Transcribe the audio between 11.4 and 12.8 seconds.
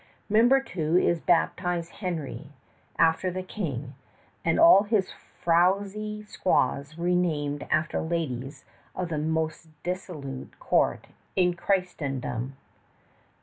Christendom.